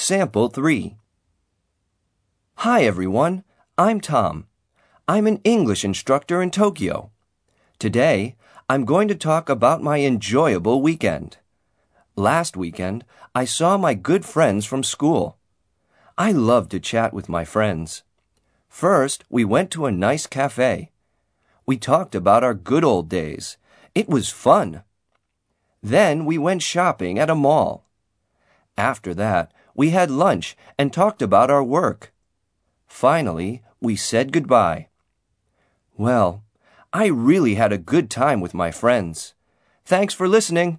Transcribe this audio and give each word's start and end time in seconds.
Sample 0.00 0.48
3. 0.48 0.96
Hi 2.58 2.84
everyone, 2.84 3.42
I'm 3.76 4.00
Tom. 4.00 4.46
I'm 5.08 5.26
an 5.26 5.40
English 5.42 5.84
instructor 5.84 6.40
in 6.40 6.52
Tokyo. 6.52 7.10
Today, 7.80 8.36
I'm 8.68 8.84
going 8.84 9.08
to 9.08 9.16
talk 9.16 9.48
about 9.48 9.82
my 9.82 9.98
enjoyable 9.98 10.80
weekend. 10.80 11.38
Last 12.14 12.56
weekend, 12.56 13.04
I 13.34 13.44
saw 13.44 13.76
my 13.76 13.94
good 13.94 14.24
friends 14.24 14.64
from 14.64 14.84
school. 14.84 15.36
I 16.16 16.30
love 16.30 16.68
to 16.68 16.78
chat 16.78 17.12
with 17.12 17.28
my 17.28 17.44
friends. 17.44 18.04
First, 18.68 19.24
we 19.28 19.44
went 19.44 19.72
to 19.72 19.86
a 19.86 19.90
nice 19.90 20.28
cafe. 20.28 20.92
We 21.66 21.76
talked 21.76 22.14
about 22.14 22.44
our 22.44 22.54
good 22.54 22.84
old 22.84 23.08
days. 23.08 23.56
It 23.96 24.08
was 24.08 24.30
fun. 24.30 24.84
Then 25.82 26.24
we 26.24 26.38
went 26.38 26.62
shopping 26.62 27.18
at 27.18 27.30
a 27.30 27.34
mall. 27.34 27.87
After 28.78 29.12
that, 29.14 29.52
we 29.74 29.90
had 29.90 30.08
lunch 30.08 30.56
and 30.78 30.92
talked 30.92 31.20
about 31.20 31.50
our 31.50 31.64
work. 31.64 32.12
Finally, 32.86 33.62
we 33.80 33.96
said 33.96 34.32
goodbye. 34.32 34.86
Well, 35.96 36.44
I 36.92 37.06
really 37.06 37.56
had 37.56 37.72
a 37.72 37.78
good 37.78 38.08
time 38.08 38.40
with 38.40 38.54
my 38.54 38.70
friends. 38.70 39.34
Thanks 39.84 40.14
for 40.14 40.28
listening. 40.28 40.78